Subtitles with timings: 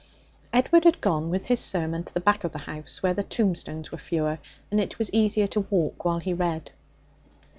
[0.51, 3.91] Edward had gone with his sermon to the back of the house where the tombstones
[3.91, 4.39] were fewer
[4.71, 6.71] and it was easier to walk while he read.